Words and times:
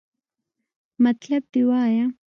مطلب 1.03 1.41
دې 1.51 1.61
وایا! 1.69 2.05